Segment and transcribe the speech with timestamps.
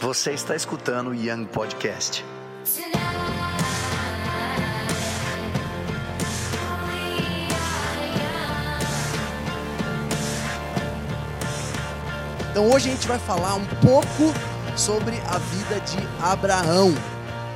[0.00, 2.24] Você está escutando o Young Podcast.
[12.50, 14.32] Então hoje a gente vai falar um pouco
[14.74, 16.94] sobre a vida de Abraão.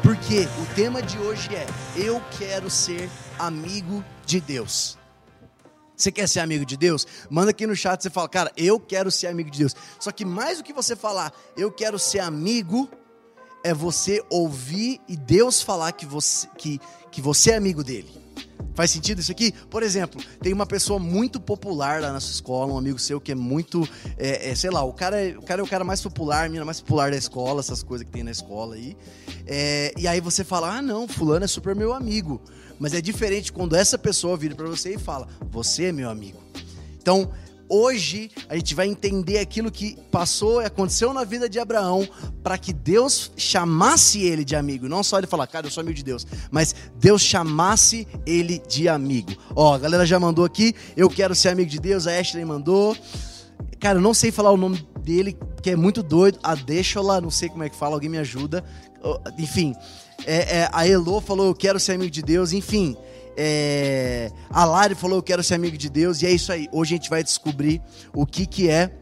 [0.03, 1.67] Porque o tema de hoje é
[1.97, 3.09] Eu quero ser
[3.39, 4.99] amigo de Deus.
[5.97, 7.07] Você quer ser amigo de Deus?
[7.31, 9.77] Manda aqui no chat, você fala, cara, eu quero ser amigo de Deus.
[9.99, 12.89] Só que mais do que você falar, eu quero ser amigo,
[13.62, 16.80] é você ouvir e Deus falar que você, que,
[17.11, 18.23] que você é amigo dele.
[18.74, 19.52] Faz sentido isso aqui?
[19.70, 23.32] Por exemplo, tem uma pessoa muito popular lá na sua escola, um amigo seu que
[23.32, 23.88] é muito,
[24.19, 26.48] é, é, sei lá, o cara, é, o cara é o cara mais popular, a
[26.48, 28.96] menina mais popular da escola, essas coisas que tem na escola aí.
[29.46, 32.41] É, e aí você fala, ah não, fulano é super meu amigo.
[32.79, 36.38] Mas é diferente quando essa pessoa vira para você e fala: Você é meu amigo.
[37.01, 37.30] Então,
[37.74, 42.09] hoje a gente vai entender aquilo que passou e aconteceu na vida de Abraão
[42.42, 44.88] para que Deus chamasse ele de amigo.
[44.88, 48.88] Não só ele falar, cara, eu sou amigo de Deus, mas Deus chamasse ele de
[48.88, 49.32] amigo.
[49.57, 52.96] Ó, a galera já mandou aqui, eu quero ser amigo de Deus, a Ashley mandou.
[53.80, 56.38] Cara, eu não sei falar o nome dele, que é muito doido.
[56.43, 58.65] A Deixola, não sei como é que fala, alguém me ajuda.
[59.38, 59.74] Enfim,
[60.24, 62.52] é, é, a Elo falou, eu quero ser amigo de Deus.
[62.52, 62.96] Enfim,
[63.37, 66.22] é, a Lari falou, eu quero ser amigo de Deus.
[66.22, 66.69] E é isso aí.
[66.72, 67.81] Hoje a gente vai descobrir
[68.12, 68.93] o que que é,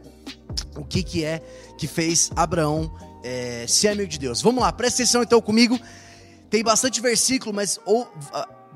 [0.75, 1.41] o que que é
[1.77, 4.41] que fez Abraão é, ser amigo de Deus.
[4.41, 5.79] Vamos lá, presta atenção então comigo.
[6.49, 8.07] Tem bastante versículo, mas ou,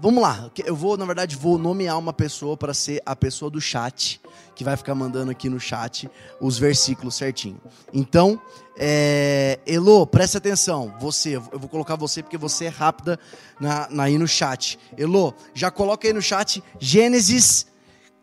[0.01, 0.49] vamos lá.
[0.65, 4.21] Eu vou, na verdade, vou nomear uma pessoa para ser a pessoa do chat
[4.55, 6.09] que vai ficar mandando aqui no chat
[6.41, 7.59] os versículos certinho.
[7.93, 8.41] Então,
[8.77, 10.93] é, Elo, presta atenção.
[10.99, 13.19] Você, eu vou colocar você porque você é rápida
[13.59, 14.79] na, na, aí no chat.
[14.97, 17.67] Elo, já coloca aí no chat Gênesis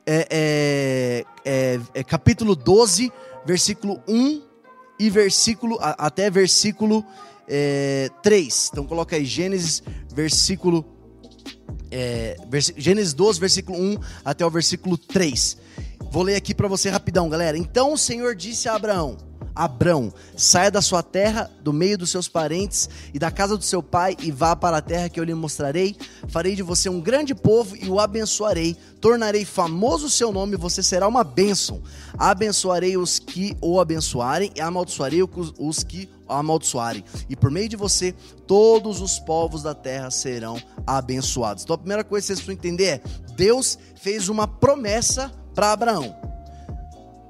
[0.06, 3.12] é, é, é, é capítulo 12,
[3.44, 4.42] versículo 1
[4.98, 7.04] e versículo até versículo
[7.48, 8.70] é, 3.
[8.72, 10.93] Então coloca aí Gênesis, versículo
[11.90, 12.36] é,
[12.76, 15.56] Gênesis 12, versículo 1 até o versículo 3.
[16.10, 17.58] Vou ler aqui para você rapidão, galera.
[17.58, 19.16] Então o Senhor disse a Abraão:
[19.54, 23.80] Abrão, saia da sua terra, do meio dos seus parentes e da casa do seu
[23.82, 25.96] pai e vá para a terra que eu lhe mostrarei.
[26.28, 28.76] Farei de você um grande povo e o abençoarei.
[29.00, 31.80] Tornarei famoso o seu nome e você será uma bênção.
[32.18, 37.04] Abençoarei os que o abençoarem e amaldiçoarei os que amaldiçoarem.
[37.28, 38.12] E por meio de você,
[38.46, 41.64] todos os povos da terra serão abençoados.
[41.64, 43.00] Então a primeira coisa que vocês precisam entender é:
[43.36, 46.14] Deus fez uma promessa para Abraão.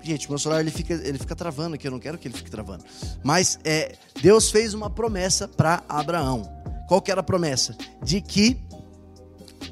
[0.03, 2.51] Gente, meu celular ele fica, ele fica travando aqui, eu não quero que ele fique
[2.51, 2.85] travando.
[3.23, 6.43] Mas é, Deus fez uma promessa para Abraão.
[6.87, 7.75] Qual que era a promessa?
[8.03, 8.61] De que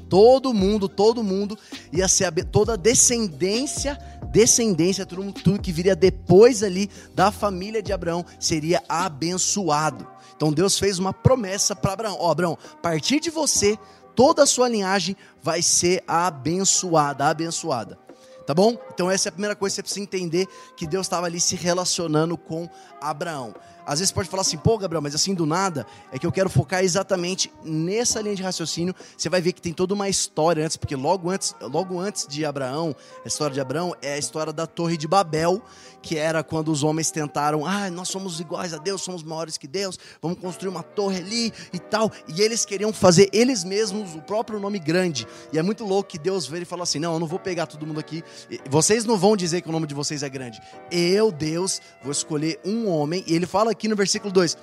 [0.09, 1.57] todo mundo, todo mundo
[1.91, 3.97] ia ser toda descendência,
[4.33, 10.07] descendência, tudo, tudo que viria depois ali da família de Abraão seria abençoado.
[10.35, 13.77] Então Deus fez uma promessa para Abraão: Ó, oh, Abraão, a partir de você,
[14.15, 17.99] toda a sua linhagem vai ser abençoada, abençoada.
[18.47, 18.75] Tá bom?
[18.93, 21.55] Então essa é a primeira coisa que você precisa entender que Deus estava ali se
[21.55, 22.67] relacionando com
[22.99, 23.53] Abraão.
[23.85, 26.49] Às vezes pode falar assim, pô, Gabriel, mas assim do nada, é que eu quero
[26.49, 28.95] focar exatamente nessa linha de raciocínio.
[29.17, 32.45] Você vai ver que tem toda uma história antes, porque logo antes, logo antes de
[32.45, 35.61] Abraão, a história de Abraão é a história da Torre de Babel,
[36.01, 39.67] que era quando os homens tentaram, ah, nós somos iguais a Deus, somos maiores que
[39.67, 42.11] Deus, vamos construir uma torre ali e tal.
[42.27, 45.25] E eles queriam fazer eles mesmos o próprio nome grande.
[45.51, 47.65] E é muito louco que Deus veio e falou assim: não, eu não vou pegar
[47.67, 48.23] todo mundo aqui.
[48.69, 50.61] Vocês não vão dizer que o nome de vocês é grande.
[50.91, 53.23] Eu, Deus, vou escolher um homem.
[53.25, 54.57] E ele fala aqui no versículo 2: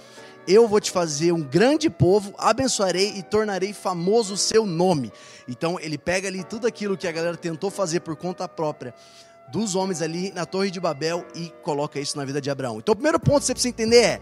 [0.49, 5.13] Eu vou te fazer um grande povo, abençoarei e tornarei famoso o seu nome.
[5.47, 8.95] Então ele pega ali tudo aquilo que a galera tentou fazer por conta própria
[9.51, 12.79] dos homens ali na Torre de Babel e coloca isso na vida de Abraão.
[12.79, 14.21] Então o primeiro ponto que você precisa entender é: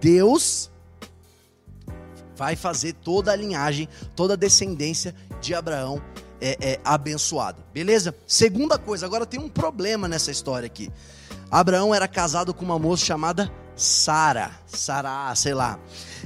[0.00, 0.70] Deus
[2.34, 6.02] vai fazer toda a linhagem, toda a descendência de Abraão
[6.40, 7.64] é, é, abençoada.
[7.72, 8.14] Beleza?
[8.26, 10.90] Segunda coisa, agora tem um problema nessa história aqui.
[11.50, 15.78] Abraão era casado com uma moça chamada Sara, Sara, sei lá,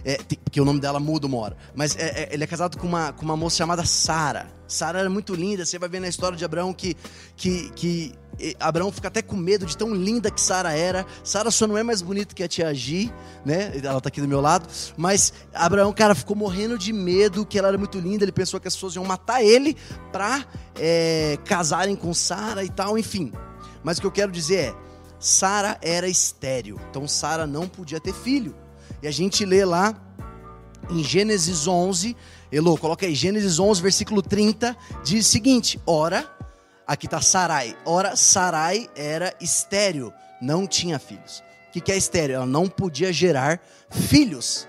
[0.04, 0.18] é,
[0.60, 1.56] o nome dela muda uma hora.
[1.74, 4.46] Mas é, é, ele é casado com uma, com uma moça chamada Sara.
[4.66, 5.64] Sara era muito linda.
[5.64, 6.96] Você vai ver na história de Abraão que,
[7.36, 8.14] que, que
[8.58, 11.06] Abraão fica até com medo de tão linda que Sara era.
[11.22, 13.12] Sara só não é mais bonita que a tia Gi,
[13.44, 13.72] né?
[13.82, 14.68] Ela tá aqui do meu lado.
[14.96, 18.24] Mas Abraão, cara, ficou morrendo de medo que ela era muito linda.
[18.24, 19.76] Ele pensou que as pessoas iam matar ele
[20.12, 20.44] pra
[20.78, 23.32] é, casarem com Sara e tal, enfim.
[23.82, 24.85] Mas o que eu quero dizer é
[25.26, 28.54] Sara era estéril, então Sara não podia ter filho.
[29.02, 29.94] E a gente lê lá
[30.88, 32.16] em Gênesis 11,
[32.52, 36.30] Elô, coloca aí, Gênesis 11, versículo 30, diz o seguinte: Ora,
[36.86, 41.42] aqui está Sarai, ora Sarai era estéril, não tinha filhos.
[41.72, 42.36] que, que é estéreo?
[42.36, 44.68] Ela não podia gerar filhos.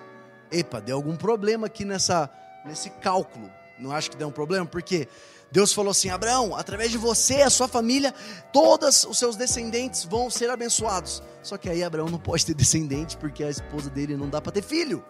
[0.52, 2.30] Epa, deu algum problema aqui nessa,
[2.66, 3.48] nesse cálculo.
[3.80, 4.66] Não acho que deu um problema?
[4.66, 5.08] Porque
[5.52, 8.14] Deus falou assim: Abraão, através de você, a sua família,
[8.52, 11.24] todos os seus descendentes vão ser abençoados.
[11.42, 14.52] Só que aí Abraão não pode ter descendentes porque a esposa dele não dá para
[14.52, 15.04] ter filho.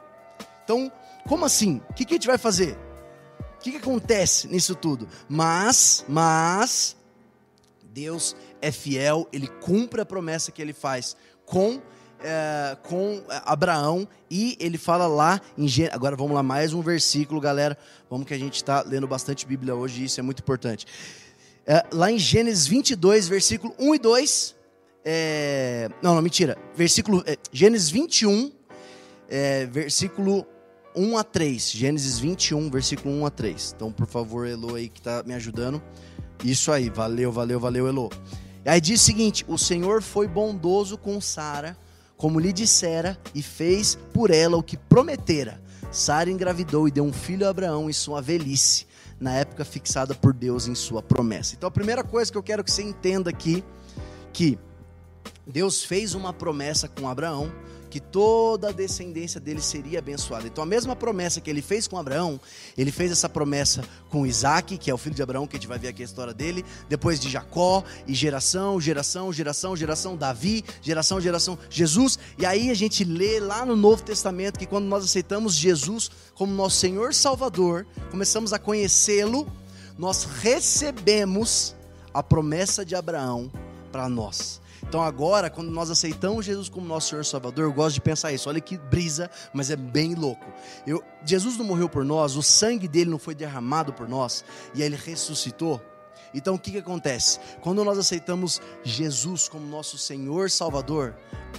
[0.63, 0.91] Então,
[1.27, 1.81] como assim?
[1.89, 2.77] O que, que a gente vai fazer?
[3.55, 5.07] O que, que acontece nisso tudo?
[5.27, 6.95] Mas, mas,
[7.83, 11.81] Deus é fiel, ele cumpre a promessa que ele faz com
[12.23, 15.95] é, com Abraão e ele fala lá em Gênesis.
[15.95, 17.77] Agora vamos lá, mais um versículo, galera.
[18.09, 20.85] Vamos que a gente está lendo bastante Bíblia hoje e isso é muito importante.
[21.65, 24.55] É, lá em Gênesis 22, versículo 1 e 2.
[25.05, 26.57] É, não, não, mentira.
[26.75, 28.51] Versículo, é, Gênesis 21,
[29.29, 30.45] é, versículo
[30.95, 31.71] 1 a 3.
[31.71, 33.73] Gênesis 21, versículo 1 a 3.
[33.75, 35.81] Então, por favor, Elo aí que está me ajudando.
[36.43, 38.09] Isso aí, valeu, valeu, valeu, Elo.
[38.65, 41.77] Aí diz o seguinte: O Senhor foi bondoso com Sara
[42.17, 45.61] como lhe dissera, e fez por ela o que prometera.
[45.91, 48.85] Sara engravidou e deu um filho a Abraão em sua velhice,
[49.19, 51.55] na época fixada por Deus em sua promessa.
[51.55, 53.63] Então a primeira coisa que eu quero que você entenda aqui,
[54.33, 54.59] que
[55.45, 57.51] Deus fez uma promessa com Abraão,
[57.89, 60.47] que toda a descendência dele seria abençoada.
[60.47, 62.39] Então, a mesma promessa que ele fez com Abraão,
[62.77, 65.67] ele fez essa promessa com Isaac, que é o filho de Abraão, que a gente
[65.67, 70.63] vai ver aqui a história dele, depois de Jacó, e geração, geração, geração, geração, Davi,
[70.81, 72.17] geração, geração, Jesus.
[72.37, 76.53] E aí a gente lê lá no Novo Testamento que quando nós aceitamos Jesus como
[76.53, 79.47] nosso Senhor Salvador, começamos a conhecê-lo,
[79.97, 81.75] nós recebemos
[82.13, 83.51] a promessa de Abraão
[83.91, 84.61] para nós.
[84.87, 88.47] Então agora, quando nós aceitamos Jesus como nosso Senhor Salvador, eu gosto de pensar isso.
[88.47, 90.45] Olha que brisa, mas é bem louco.
[90.85, 94.81] Eu, Jesus não morreu por nós, o sangue dele não foi derramado por nós, e
[94.81, 95.81] ele ressuscitou.
[96.33, 97.39] Então o que, que acontece?
[97.61, 101.15] Quando nós aceitamos Jesus como nosso Senhor Salvador,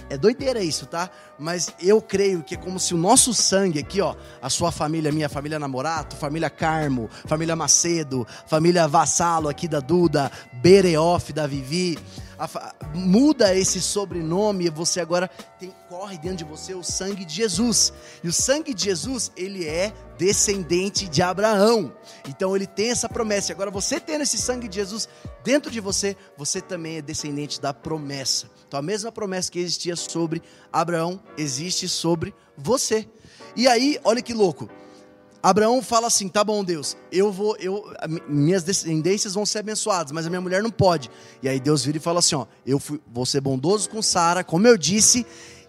[0.09, 1.09] é doideira isso, tá?
[1.37, 5.11] Mas eu creio que é como se o nosso sangue aqui, ó, a sua família,
[5.11, 11.97] minha família Namorato, família Carmo, família Macedo, família Vassalo aqui da Duda, Bereoff da Vivi,
[12.39, 15.27] a, muda esse sobrenome e você agora
[15.59, 17.91] tem, corre dentro de você o sangue de Jesus.
[18.23, 21.93] E o sangue de Jesus, ele é descendente de Abraão.
[22.27, 23.51] Então ele tem essa promessa.
[23.51, 25.09] E agora você tendo esse sangue de Jesus
[25.43, 28.49] dentro de você, você também é descendente da promessa.
[28.67, 30.41] Então a mesma promessa que existia sobre
[30.71, 33.07] Abraão existe sobre você.
[33.55, 34.69] E aí, olha que louco.
[35.41, 37.83] Abraão fala assim: tá bom, Deus, eu vou, eu,
[38.27, 41.09] minhas descendências vão ser abençoadas, mas a minha mulher não pode.
[41.41, 44.43] E aí Deus vira e fala assim: ó, eu fui, vou ser bondoso com Sara,
[44.43, 45.25] como eu disse,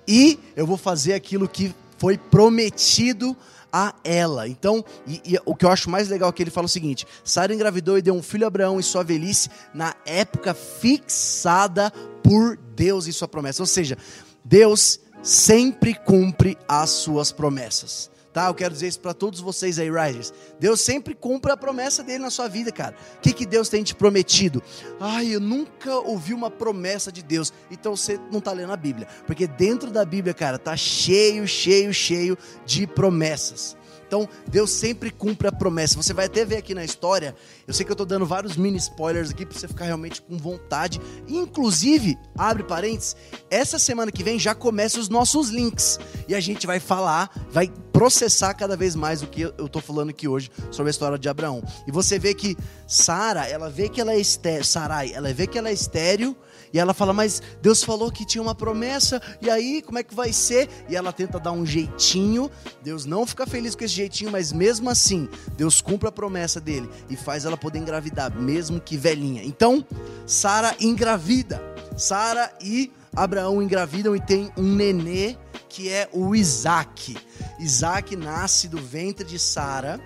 [0.06, 3.36] e eu vou fazer aquilo que foi prometido
[3.72, 4.48] a ela.
[4.48, 7.06] Então, e, e, o que eu acho mais legal é que ele fala o seguinte:
[7.24, 12.56] Sara engravidou e deu um filho a Abraão em sua velhice, na época fixada por
[12.56, 13.62] Deus em sua promessa.
[13.62, 13.96] Ou seja,
[14.44, 18.10] Deus sempre cumpre as suas promessas.
[18.32, 18.46] Tá?
[18.46, 20.32] Eu quero dizer isso para todos vocês aí, Riders.
[20.58, 22.94] Deus sempre cumpre a promessa dele na sua vida, cara.
[23.16, 24.62] O que, que Deus tem te prometido?
[25.00, 27.52] Ai, eu nunca ouvi uma promessa de Deus.
[27.70, 29.08] Então você não está lendo a Bíblia.
[29.26, 33.76] Porque dentro da Bíblia, cara, tá cheio, cheio, cheio de promessas.
[34.10, 35.94] Então, Deus sempre cumpre a promessa.
[35.94, 37.32] Você vai até ver aqui na história.
[37.64, 40.36] Eu sei que eu estou dando vários mini spoilers aqui para você ficar realmente com
[40.36, 41.00] vontade.
[41.28, 43.14] Inclusive, abre parênteses,
[43.48, 46.00] essa semana que vem já começa os nossos links.
[46.26, 50.10] E a gente vai falar, vai processar cada vez mais o que eu estou falando
[50.10, 51.62] aqui hoje sobre a história de Abraão.
[51.86, 52.56] E você vê que
[52.88, 56.36] Sara, ela vê que ela é estéreo, Sarai, ela vê que ela é estéreo
[56.72, 60.14] e ela fala, mas Deus falou que tinha uma promessa, e aí como é que
[60.14, 60.68] vai ser?
[60.88, 62.50] E ela tenta dar um jeitinho,
[62.82, 66.88] Deus não fica feliz com esse jeitinho, mas mesmo assim, Deus cumpre a promessa dele
[67.08, 69.42] e faz ela poder engravidar, mesmo que velhinha.
[69.44, 69.84] Então,
[70.26, 71.60] Sara engravida.
[71.96, 75.36] Sara e Abraão engravidam e tem um nenê
[75.68, 77.16] que é o Isaac.
[77.58, 80.00] Isaac nasce do ventre de Sara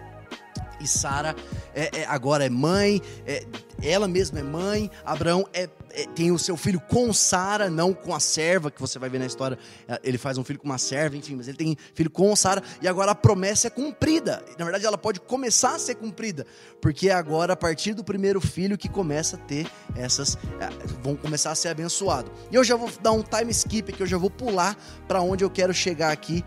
[0.81, 1.35] e Sara
[1.75, 3.45] é, é, agora é mãe, é,
[3.87, 8.15] ela mesma é mãe, Abraão é, é, tem o seu filho com Sara, não com
[8.15, 10.79] a serva, que você vai ver na história, é, ele faz um filho com uma
[10.79, 14.45] serva, enfim, mas ele tem filho com Sara, e agora a promessa é cumprida.
[14.59, 16.47] Na verdade, ela pode começar a ser cumprida,
[16.81, 20.37] porque é agora, a partir do primeiro filho, que começa a ter essas.
[20.61, 20.69] É,
[21.03, 22.33] vão começar a ser abençoados.
[22.51, 24.77] E eu já vou dar um time skip aqui, eu já vou pular
[25.07, 26.45] para onde eu quero chegar aqui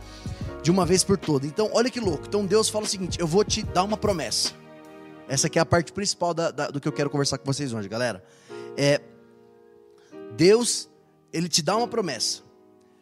[0.64, 1.50] de uma vez por todas.
[1.50, 2.26] Então, olha que louco.
[2.28, 4.67] Então, Deus fala o seguinte: eu vou te dar uma promessa.
[5.28, 7.74] Essa aqui é a parte principal da, da, do que eu quero conversar com vocês
[7.74, 8.24] hoje, galera.
[8.78, 9.02] É,
[10.36, 10.90] Deus,
[11.34, 12.42] ele te dá uma promessa.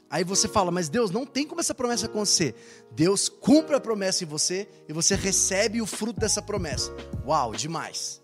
[0.10, 2.56] Aí você fala, mas Deus, não tem como essa promessa acontecer.
[2.92, 6.92] Deus cumpre a promessa em você e você recebe o fruto dessa promessa.
[7.26, 8.22] Uau, demais.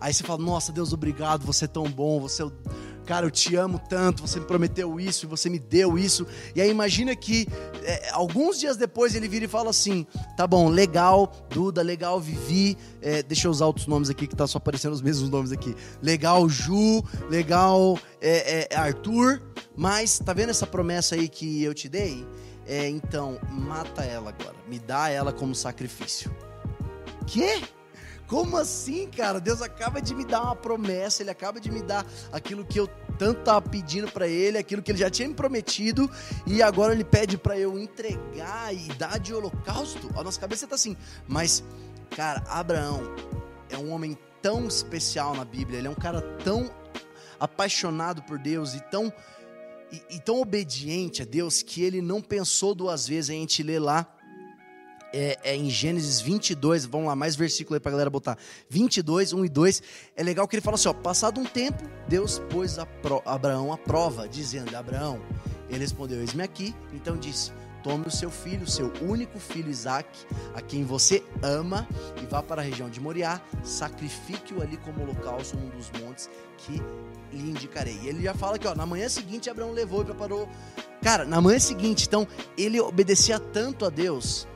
[0.00, 2.46] Aí você fala, nossa, Deus, obrigado, você é tão bom, você é
[3.04, 6.26] cara, eu te amo tanto, você me prometeu isso, você me deu isso.
[6.54, 7.46] E aí imagina que
[7.82, 10.06] é, alguns dias depois ele vira e fala assim:
[10.36, 12.76] tá bom, legal, Duda, legal, Vivi.
[13.00, 15.76] É, deixa eu usar outros nomes aqui que tá só aparecendo os mesmos nomes aqui.
[16.02, 19.42] Legal, Ju, legal, é, é Arthur.
[19.76, 22.26] Mas tá vendo essa promessa aí que eu te dei?
[22.66, 24.54] É, então, mata ela agora.
[24.68, 26.34] Me dá ela como sacrifício.
[27.26, 27.60] Quê?
[28.26, 29.40] Como assim, cara?
[29.40, 32.88] Deus acaba de me dar uma promessa, ele acaba de me dar aquilo que eu
[33.18, 36.10] tanto estava pedindo para ele, aquilo que ele já tinha me prometido,
[36.46, 40.10] e agora ele pede para eu entregar e dar de holocausto.
[40.16, 40.96] A nossa cabeça tá assim,
[41.28, 41.62] mas
[42.10, 43.02] cara, Abraão
[43.68, 46.70] é um homem tão especial na Bíblia, ele é um cara tão
[47.38, 49.12] apaixonado por Deus e tão
[49.92, 53.62] e, e tão obediente a Deus que ele não pensou duas vezes em a gente
[53.62, 54.13] ler lá
[55.14, 58.36] é, é, em Gênesis 22, vamos lá, mais versículo aí pra galera botar.
[58.68, 59.82] 22, 1 e 2.
[60.16, 63.72] É legal que ele fala assim: ó, passado um tempo, Deus pôs a pro, Abraão
[63.72, 65.22] à prova, dizendo: Abraão,
[65.68, 66.74] ele respondeu: Eis-me aqui.
[66.92, 67.52] Então disse:
[67.84, 70.08] Tome o seu filho, o seu único filho Isaac,
[70.52, 71.86] a quem você ama,
[72.20, 76.82] e vá para a região de Moriá, sacrifique-o ali como holocausto num dos montes que
[77.32, 77.98] lhe indicarei.
[78.02, 80.48] E ele já fala que, ó, na manhã seguinte Abraão levou e preparou.
[81.02, 84.48] Cara, na manhã seguinte, então, ele obedecia tanto a Deus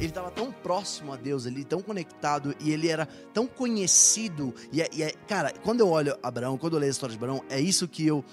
[0.00, 4.54] ele estava tão próximo a Deus ali, tão conectado, e ele era tão conhecido.
[4.72, 7.22] E, é, e é, cara, quando eu olho Abraão, quando eu leio a história de
[7.22, 8.24] Abraão, é isso que eu,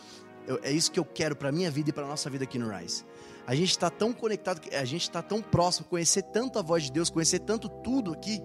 [0.48, 2.70] eu é isso que eu quero para minha vida e para nossa vida aqui no
[2.70, 3.04] Rise.
[3.46, 6.92] A gente está tão conectado, a gente está tão próximo, conhecer tanto a voz de
[6.92, 8.42] Deus, conhecer tanto tudo aqui,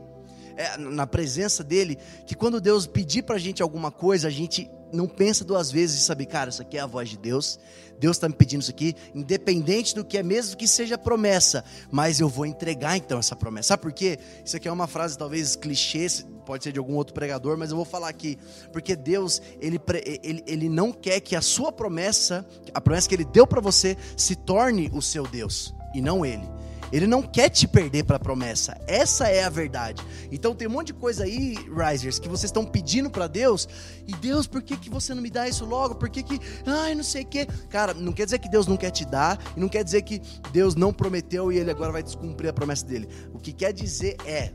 [0.56, 4.70] é, na presença dele, que quando Deus pedir para a gente alguma coisa, a gente
[4.92, 7.58] não pensa duas vezes e saber, cara, isso aqui é a voz de Deus.
[7.98, 12.18] Deus está me pedindo isso aqui, independente do que é, mesmo que seja promessa, mas
[12.18, 13.68] eu vou entregar então essa promessa.
[13.68, 14.18] Sabe por quê?
[14.44, 16.08] Isso aqui é uma frase talvez clichê,
[16.44, 18.36] pode ser de algum outro pregador, mas eu vou falar aqui.
[18.72, 19.80] Porque Deus, ele,
[20.20, 22.44] ele, ele não quer que a sua promessa,
[22.74, 26.48] a promessa que ele deu para você, se torne o seu Deus, e não ele.
[26.92, 28.78] Ele não quer te perder para a promessa.
[28.86, 30.02] Essa é a verdade.
[30.30, 33.68] Então tem um monte de coisa aí, risers, que vocês estão pedindo para Deus.
[34.06, 35.94] E Deus, por que, que você não me dá isso logo?
[35.94, 37.46] Por que que, ai, não sei o quê.
[37.70, 40.20] Cara, não quer dizer que Deus não quer te dar e não quer dizer que
[40.52, 43.08] Deus não prometeu e ele agora vai descumprir a promessa dele.
[43.32, 44.52] O que quer dizer é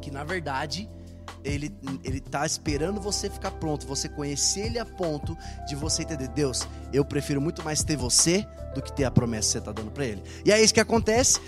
[0.00, 0.88] que na verdade
[1.44, 1.72] ele,
[2.02, 5.36] ele tá esperando você ficar pronto, você conhecer ele a ponto
[5.68, 9.48] de você entender, Deus, eu prefiro muito mais ter você do que ter a promessa
[9.48, 10.22] que você está dando para ele.
[10.44, 11.40] E é isso que acontece.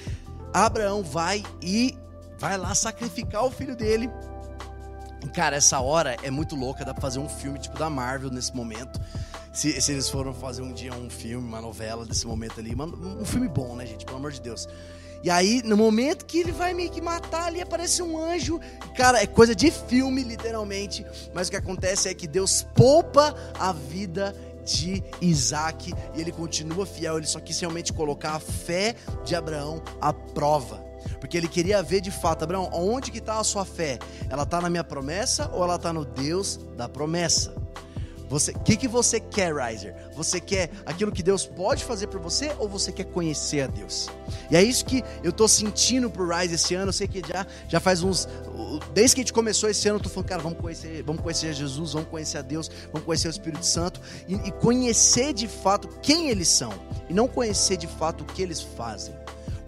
[0.53, 1.97] Abraão vai e
[2.39, 4.11] vai lá sacrificar o filho dele.
[5.35, 8.55] Cara, essa hora é muito louca, dá pra fazer um filme tipo da Marvel nesse
[8.55, 9.01] momento.
[9.53, 13.25] Se, se eles foram fazer um dia um filme, uma novela desse momento ali, um
[13.25, 14.05] filme bom, né, gente?
[14.05, 14.69] Pelo amor de Deus.
[15.23, 18.61] E aí, no momento que ele vai meio que matar ali, aparece um anjo.
[18.97, 21.05] Cara, é coisa de filme, literalmente.
[21.35, 26.85] Mas o que acontece é que Deus poupa a vida de Isaac e ele continua
[26.85, 27.19] fiel.
[27.19, 28.95] Ele só quis realmente colocar a fé
[29.25, 30.85] de Abraão à prova.
[31.21, 33.99] Porque ele queria ver de fato, Abraão, onde que está a sua fé?
[34.29, 37.66] Ela está na minha promessa ou ela está no Deus da promessa?
[38.29, 39.95] Você, o que, que você quer, Riser?
[40.15, 44.09] Você quer aquilo que Deus pode fazer por você ou você quer conhecer a Deus?
[44.51, 46.89] E é isso que eu tô sentindo pro Rise esse ano.
[46.89, 48.29] Eu sei que já, já faz uns.
[48.93, 51.53] Desde que a gente começou esse ano, eu tô falando, cara, vamos conhecer, vamos conhecer
[51.53, 55.89] Jesus, vamos conhecer a Deus, vamos conhecer o Espírito Santo e, e conhecer de fato
[56.03, 56.73] quem eles são
[57.09, 59.15] e não conhecer de fato o que eles fazem.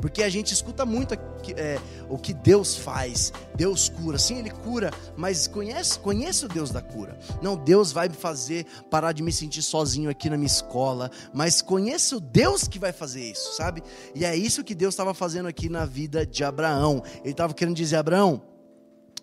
[0.01, 1.15] Porque a gente escuta muito
[1.57, 1.79] é,
[2.09, 3.33] o que Deus faz.
[3.55, 4.19] Deus cura.
[4.19, 7.19] Sim, Ele cura, mas conhece, conhece o Deus da cura.
[7.43, 11.11] Não, Deus vai me fazer parar de me sentir sozinho aqui na minha escola.
[11.33, 13.83] Mas conheça o Deus que vai fazer isso, sabe?
[14.15, 17.03] E é isso que Deus estava fazendo aqui na vida de Abraão.
[17.23, 18.43] Ele estava querendo dizer, Abraão,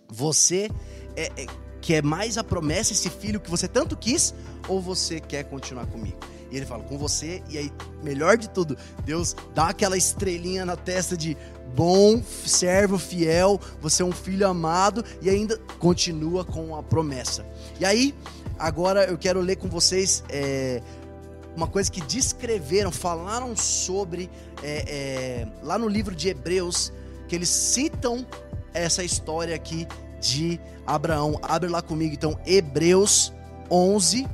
[0.08, 0.70] você
[1.15, 1.46] é, é,
[1.82, 4.34] quer mais a promessa, esse filho que você tanto quis,
[4.67, 6.17] ou você quer continuar comigo?
[6.52, 7.72] E ele fala, com você, e aí,
[8.04, 11.36] melhor de tudo, Deus dá aquela estrelinha na testa de
[11.75, 17.46] bom, servo fiel, você é um filho amado, e ainda continua com a promessa.
[17.80, 18.16] E aí,
[18.58, 20.82] agora eu quero ler com vocês é,
[21.56, 24.30] uma coisa que descreveram, falaram sobre,
[24.64, 26.94] é, é, lá no livro de Hebreus,
[27.28, 28.25] que eles citam
[28.74, 29.88] essa história aqui
[30.22, 31.40] de Abraão.
[31.42, 33.34] Abre lá comigo, então, Hebreus
[33.70, 34.28] 11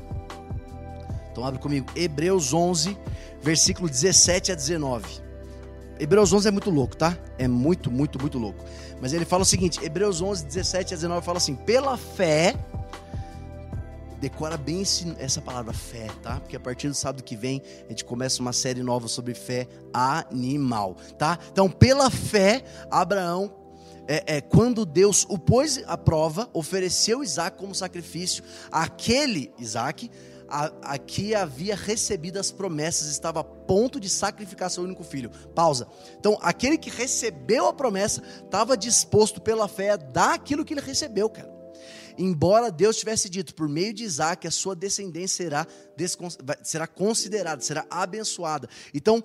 [1.31, 2.97] então abre comigo, Hebreus 11,
[3.41, 5.05] versículo 17 a 19.
[6.00, 7.17] Hebreus 11 é muito louco, tá?
[7.38, 8.63] É muito, muito, muito louco.
[9.00, 12.55] Mas ele fala o seguinte, Hebreus 11, 17 a 19 fala assim: "Pela fé
[14.19, 16.39] decora bem esse, essa palavra fé, tá?
[16.39, 19.67] Porque a partir do sábado que vem a gente começa uma série nova sobre fé
[19.91, 21.39] animal, tá?
[21.51, 23.51] Então, pela fé, Abraão
[24.07, 30.09] é, é, quando Deus o pôs à prova, ofereceu Isaac como sacrifício, aquele Isaac
[30.81, 35.31] aqui havia recebido as promessas, estava a ponto de sacrificar seu único filho.
[35.55, 35.88] Pausa.
[36.20, 40.81] Então, aquele que recebeu a promessa estava disposto pela fé a dar aquilo que ele
[40.81, 41.51] recebeu, cara.
[42.17, 45.67] Embora Deus tivesse dito, por meio de Isaac, a sua descendência será,
[46.62, 48.70] será considerada, será abençoada.
[48.93, 49.24] Então,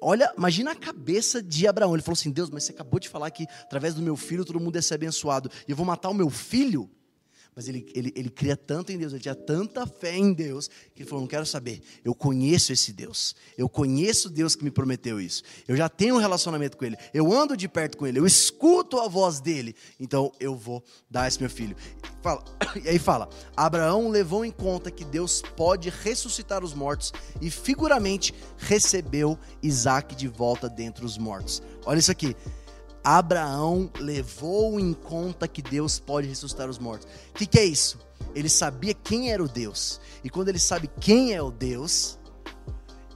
[0.00, 1.94] olha, imagina a cabeça de Abraão.
[1.94, 4.58] Ele falou assim: Deus, mas você acabou de falar que através do meu filho todo
[4.58, 6.90] mundo ia ser abençoado, e eu vou matar o meu filho?
[7.54, 11.02] Mas ele, ele, ele cria tanto em Deus, ele tinha tanta fé em Deus, que
[11.02, 15.20] ele falou: Não quero saber, eu conheço esse Deus, eu conheço Deus que me prometeu
[15.20, 18.26] isso, eu já tenho um relacionamento com Ele, eu ando de perto com Ele, eu
[18.26, 21.76] escuto a voz dele, então eu vou dar esse meu filho.
[22.22, 22.42] Fala,
[22.82, 28.34] e aí fala: Abraão levou em conta que Deus pode ressuscitar os mortos e figuramente
[28.56, 31.62] recebeu Isaac de volta dentre os mortos.
[31.84, 32.34] Olha isso aqui.
[33.04, 37.08] Abraão levou em conta que Deus pode ressuscitar os mortos.
[37.30, 37.98] O que, que é isso?
[38.34, 40.00] Ele sabia quem era o Deus.
[40.22, 42.18] E quando ele sabe quem é o Deus,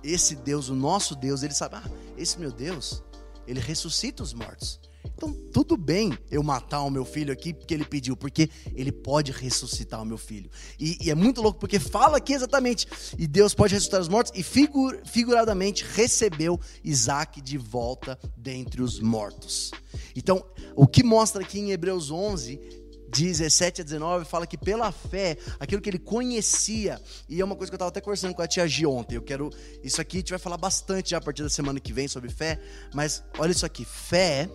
[0.02, 3.02] esse Deus, o nosso Deus, ele sabe, ah, esse meu Deus,
[3.46, 4.80] ele ressuscita os mortos.
[5.14, 9.32] Então, tudo bem eu matar o meu filho aqui porque ele pediu, porque ele pode
[9.32, 10.50] ressuscitar o meu filho.
[10.78, 12.86] E, e é muito louco porque fala aqui exatamente.
[13.18, 19.00] E Deus pode ressuscitar os mortos, e figur, figuradamente recebeu Isaac de volta dentre os
[19.00, 19.70] mortos.
[20.14, 20.44] Então,
[20.74, 25.80] o que mostra aqui em Hebreus 11 17 a 19, fala que pela fé, aquilo
[25.80, 28.66] que ele conhecia, e é uma coisa que eu estava até conversando com a tia
[28.66, 29.50] Gi ontem, eu quero,
[29.82, 32.30] isso aqui a gente vai falar bastante já a partir da semana que vem sobre
[32.30, 32.60] fé,
[32.92, 34.50] mas olha isso aqui, fé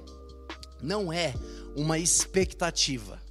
[0.82, 1.34] não é
[1.76, 3.22] uma expectativa.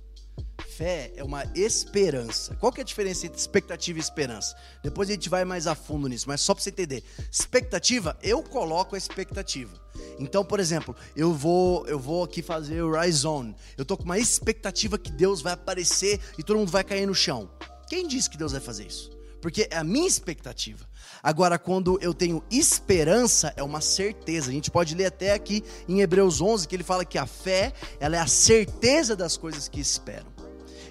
[0.77, 2.55] Fé é uma esperança.
[2.55, 4.57] Qual que é a diferença entre expectativa e esperança?
[4.83, 7.05] Depois a gente vai mais a fundo nisso, mas só para você entender.
[7.31, 9.79] Expectativa, eu coloco a expectativa.
[10.19, 13.53] Então, por exemplo, eu vou eu vou aqui fazer o Rise On.
[13.77, 17.15] Eu tô com uma expectativa que Deus vai aparecer e todo mundo vai cair no
[17.15, 17.51] chão.
[17.89, 19.20] Quem disse que Deus vai fazer isso?
[19.41, 20.89] Porque é a minha expectativa.
[21.23, 24.51] Agora, quando eu tenho esperança, é uma certeza.
[24.51, 27.73] A gente pode ler até aqui em Hebreus 11 que ele fala que a fé,
[27.99, 30.40] ela é a certeza das coisas que esperam.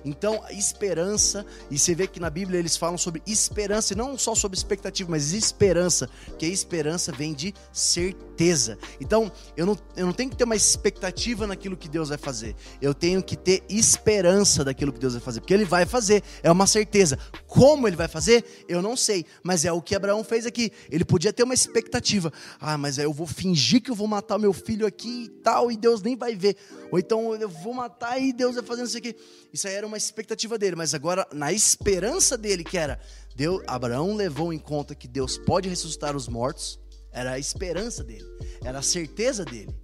[0.04, 4.34] Então, esperança, e você vê que na Bíblia eles falam sobre esperança, e não só
[4.36, 8.78] sobre expectativa, mas esperança, porque esperança vem de certeza.
[9.00, 12.56] Então, eu não, eu não tenho que ter uma expectativa naquilo que Deus vai fazer,
[12.82, 16.52] eu tenho que ter esperança daquilo que Deus vai fazer, porque Ele vai fazer, é
[16.52, 17.18] uma certeza.
[17.48, 20.72] Como Ele vai fazer, eu não sei, mas é o que Abraão fez aqui.
[20.90, 24.54] Ele podia ter uma expectativa, ah, mas eu vou fingir que eu vou matar meu
[24.54, 26.56] filho aqui e tal, e Deus nem vai ver,
[26.92, 29.16] ou então eu vou matar e Deus vai fazendo isso aqui.
[29.52, 33.00] Isso aí era uma expectativa dele, mas agora na esperança dele, que era
[33.36, 36.80] Deus, Abraão levou em conta que Deus pode ressuscitar os mortos,
[37.12, 38.26] era a esperança dele,
[38.64, 39.76] era a certeza dele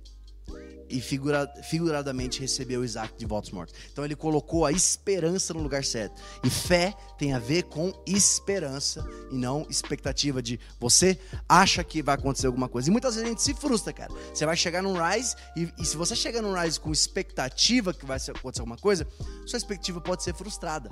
[0.89, 3.75] e figura, figuradamente recebeu Isaac de volta aos mortos.
[3.91, 6.21] Então ele colocou a esperança no lugar certo.
[6.43, 12.15] E fé tem a ver com esperança e não expectativa de você acha que vai
[12.15, 12.89] acontecer alguma coisa.
[12.89, 14.13] E muitas vezes a gente se frustra, cara.
[14.33, 18.05] Você vai chegar num rise e, e se você chegar num rise com expectativa que
[18.05, 19.07] vai acontecer alguma coisa,
[19.45, 20.89] sua expectativa pode ser frustrada.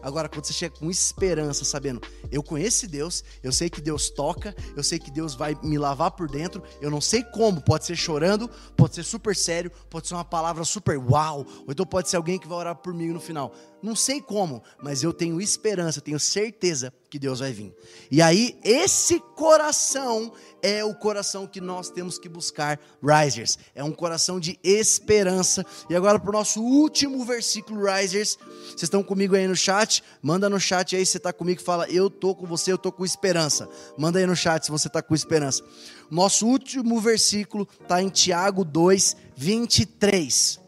[0.00, 2.00] Agora, quando você chega com esperança, sabendo,
[2.30, 6.12] eu conheço Deus, eu sei que Deus toca, eu sei que Deus vai me lavar
[6.12, 10.14] por dentro, eu não sei como, pode ser chorando, pode ser super sério, pode ser
[10.14, 13.20] uma palavra super uau, ou então pode ser alguém que vai orar por mim no
[13.20, 13.54] final.
[13.82, 17.74] Não sei como, mas eu tenho esperança, tenho certeza que Deus vai vir.
[18.10, 23.58] E aí, esse coração é o coração que nós temos que buscar, Risers.
[23.74, 25.62] É um coração de esperança.
[25.90, 28.38] E agora, para o nosso último versículo, Risers.
[28.64, 30.02] Vocês estão comigo aí no chat?
[30.22, 32.76] Manda no chat aí se você está comigo e fala: Eu estou com você, eu
[32.76, 33.68] estou com esperança.
[33.98, 35.62] Manda aí no chat se você está com esperança.
[36.10, 40.61] Nosso último versículo está em Tiago 2, 23.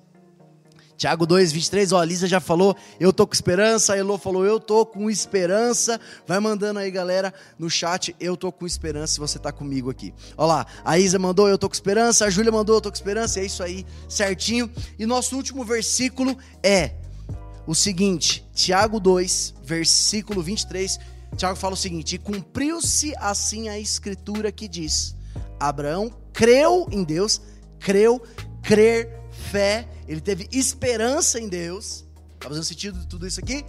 [1.05, 4.43] Tiago 2, 23, ó, a Lisa já falou, eu tô com esperança, a Elô falou,
[4.43, 6.01] eu tô com esperança.
[6.27, 10.15] Vai mandando aí, galera, no chat, eu tô com esperança se você tá comigo aqui.
[10.35, 12.97] Ó lá, a Isa mandou, eu tô com esperança, a Júlia mandou, eu tô com
[12.97, 14.71] esperança, é isso aí, certinho.
[14.99, 16.93] E nosso último versículo é
[17.67, 20.99] o seguinte, Tiago 2, versículo 23,
[21.37, 25.15] Tiago fala o seguinte: cumpriu-se assim a escritura que diz:
[25.61, 27.43] Abraão creu em Deus,
[27.79, 28.23] creu,
[28.63, 29.24] crer,
[29.55, 32.05] fé ele teve esperança em Deus.
[32.35, 33.65] Está fazendo sentido de tudo isso aqui?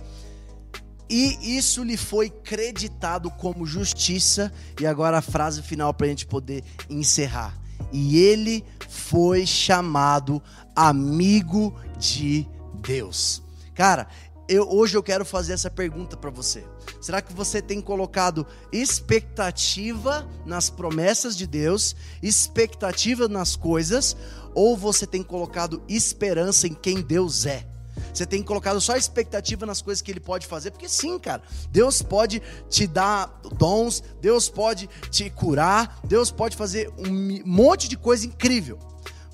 [1.08, 4.52] E isso lhe foi creditado como justiça.
[4.82, 7.56] E agora a frase final para a gente poder encerrar.
[7.91, 10.41] E ele foi chamado
[10.76, 12.48] amigo de
[12.82, 13.43] Deus.
[13.76, 14.08] Cara,
[14.48, 16.64] eu, hoje eu quero fazer essa pergunta para você.
[17.02, 24.16] Será que você tem colocado expectativa nas promessas de Deus, expectativa nas coisas,
[24.54, 27.66] ou você tem colocado esperança em quem Deus é?
[28.14, 32.02] Você tem colocado só expectativa nas coisas que ele pode fazer, porque sim, cara, Deus
[32.02, 38.26] pode te dar dons, Deus pode te curar, Deus pode fazer um monte de coisa
[38.26, 38.80] incrível.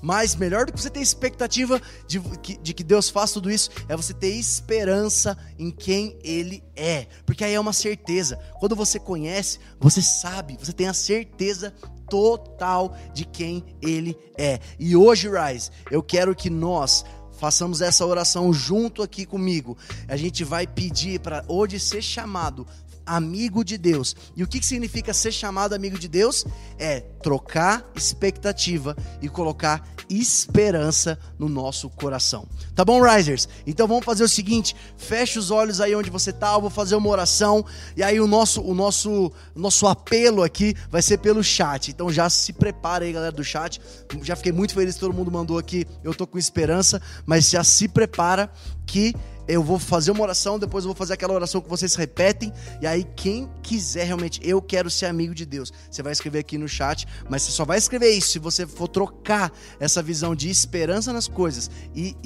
[0.02, 3.70] Mas melhor do que você ter expectativa de que, de que Deus faça tudo isso,
[3.88, 7.06] é você ter esperança em quem Ele é.
[7.24, 8.36] Porque aí é uma certeza.
[8.58, 11.72] Quando você conhece, você sabe, você tem a certeza
[12.10, 14.58] total de quem Ele é.
[14.78, 17.04] E hoje, Rise, eu quero que nós
[17.42, 19.76] façamos essa oração junto aqui comigo.
[20.06, 22.66] A gente vai pedir para hoje ser chamado
[23.06, 24.14] amigo de Deus.
[24.36, 26.44] E o que significa ser chamado amigo de Deus?
[26.78, 32.46] É trocar expectativa e colocar esperança no nosso coração.
[32.74, 33.48] Tá bom, Risers?
[33.66, 36.94] Então vamos fazer o seguinte: feche os olhos aí onde você tá, eu vou fazer
[36.96, 37.64] uma oração
[37.96, 41.90] e aí o nosso o nosso nosso apelo aqui vai ser pelo chat.
[41.90, 43.80] Então já se prepara aí, galera do chat.
[44.22, 45.86] Já fiquei muito feliz que todo mundo mandou aqui.
[46.02, 48.50] Eu tô com esperança, mas já se prepara
[48.86, 49.14] que
[49.46, 52.86] eu vou fazer uma oração, depois eu vou fazer aquela oração que vocês repetem, e
[52.86, 56.68] aí quem quiser realmente, eu quero ser amigo de Deus, você vai escrever aqui no
[56.68, 61.12] chat, mas você só vai escrever isso se você for trocar essa visão de esperança
[61.12, 62.16] nas coisas e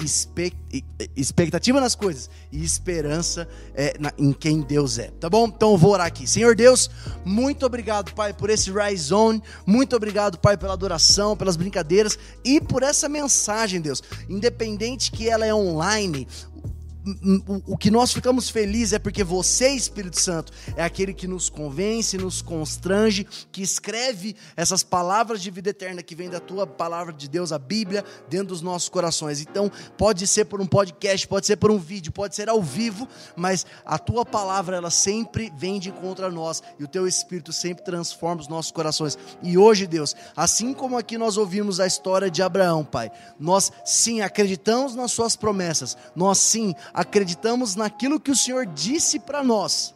[1.15, 5.47] expectativa nas coisas e esperança é, na, em quem Deus é, tá bom?
[5.47, 6.27] Então eu vou orar aqui.
[6.27, 6.89] Senhor Deus,
[7.25, 12.59] muito obrigado, Pai, por esse Rise On, muito obrigado, Pai, pela adoração, pelas brincadeiras e
[12.61, 14.01] por essa mensagem, Deus.
[14.29, 16.27] Independente que ela é online,
[17.65, 22.17] o que nós ficamos felizes é porque você, Espírito Santo, é aquele que nos convence,
[22.17, 27.27] nos constrange, que escreve essas palavras de vida eterna que vem da tua palavra de
[27.29, 29.39] Deus, a Bíblia, dentro dos nossos corações.
[29.41, 33.07] Então, pode ser por um podcast, pode ser por um vídeo, pode ser ao vivo,
[33.35, 37.53] mas a tua palavra ela sempre vem de encontro a nós e o teu Espírito
[37.53, 39.17] sempre transforma os nossos corações.
[39.41, 44.21] E hoje, Deus, assim como aqui nós ouvimos a história de Abraão, Pai, nós sim
[44.21, 49.93] acreditamos nas suas promessas, nós sim acreditamos naquilo que o Senhor disse para nós.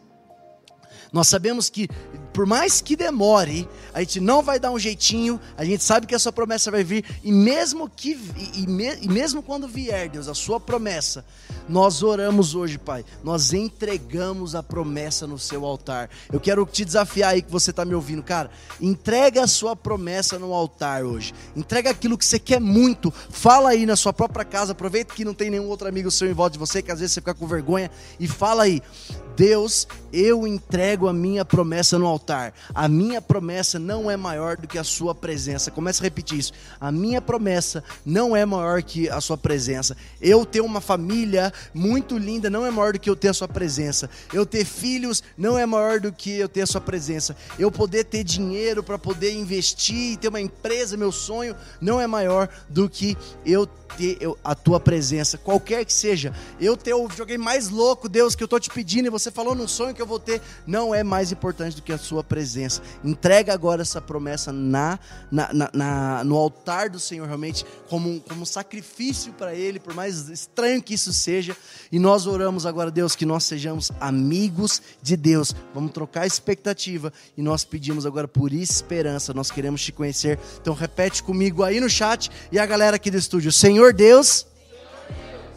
[1.12, 1.88] Nós sabemos que,
[2.32, 6.14] por mais que demore, a gente não vai dar um jeitinho, a gente sabe que
[6.14, 8.18] a sua promessa vai vir, e mesmo que
[8.54, 11.24] e, me, e mesmo quando vier, Deus, a sua promessa,
[11.68, 13.04] nós oramos hoje, Pai.
[13.22, 16.10] Nós entregamos a promessa no seu altar.
[16.32, 18.50] Eu quero te desafiar aí que você está me ouvindo, cara.
[18.80, 21.32] Entrega a sua promessa no altar hoje.
[21.54, 23.10] Entrega aquilo que você quer muito.
[23.10, 24.72] Fala aí na sua própria casa.
[24.72, 27.14] Aproveita que não tem nenhum outro amigo seu em volta de você, que às vezes
[27.14, 28.82] você fica com vergonha, e fala aí.
[29.36, 32.52] Deus, eu entrego a minha promessa no altar.
[32.74, 35.70] A minha promessa não é maior do que a sua presença.
[35.70, 36.52] Comece a repetir isso.
[36.80, 39.96] A minha promessa não é maior que a sua presença.
[40.20, 43.48] Eu ter uma família muito linda não é maior do que eu ter a sua
[43.48, 44.10] presença.
[44.32, 47.36] Eu ter filhos não é maior do que eu ter a sua presença.
[47.58, 52.06] Eu poder ter dinheiro para poder investir e ter uma empresa, meu sonho, não é
[52.06, 53.16] maior do que
[53.46, 53.66] eu
[53.96, 56.34] ter a tua presença, qualquer que seja.
[56.60, 59.54] Eu ter o videogame mais louco, Deus, que eu tô te pedindo e você falou
[59.54, 62.80] num sonho que eu vou ter, não é mais importante do que a sua presença.
[63.04, 64.98] Entrega agora essa promessa na,
[65.30, 69.94] na, na, na no altar do Senhor, realmente, como um, como sacrifício para Ele, por
[69.94, 71.56] mais estranho que isso seja.
[71.90, 75.54] E nós oramos agora, Deus, que nós sejamos amigos de Deus.
[75.74, 79.34] Vamos trocar expectativa e nós pedimos agora por esperança.
[79.34, 80.38] Nós queremos te conhecer.
[80.60, 83.52] Então repete comigo aí no chat e a galera aqui do estúdio.
[83.52, 84.46] Senhor Senhor Deus,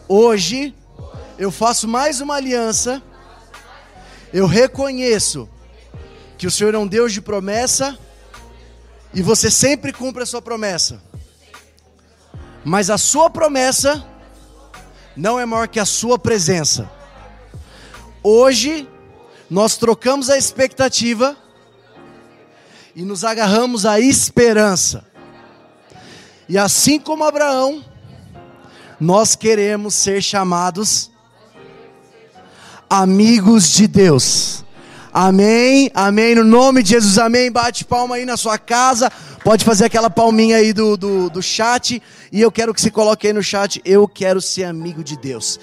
[0.08, 0.74] hoje
[1.38, 3.00] eu faço mais uma aliança.
[4.32, 5.48] Eu reconheço
[6.36, 7.98] que o Senhor é um Deus de promessa
[9.14, 11.00] e você sempre cumpre a sua promessa.
[12.64, 14.04] Mas a sua promessa
[15.16, 16.90] não é maior que a sua presença.
[18.22, 18.88] Hoje
[19.48, 21.36] nós trocamos a expectativa
[22.94, 25.04] e nos agarramos à esperança.
[26.48, 27.84] E assim como Abraão,
[29.00, 31.10] nós queremos ser chamados
[32.88, 34.64] amigos de Deus.
[35.12, 37.50] Amém, amém, no nome de Jesus, amém.
[37.50, 39.10] Bate palma aí na sua casa,
[39.42, 42.02] pode fazer aquela palminha aí do, do, do chat.
[42.30, 45.58] E eu quero que você coloque aí no chat: Eu quero ser amigo de Deus.